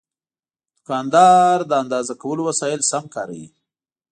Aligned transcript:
دوکاندار 0.75 1.57
د 1.69 1.71
اندازه 1.81 2.13
کولو 2.21 2.41
وسایل 2.49 2.81
سم 2.91 3.03
کاروي. 3.13 3.47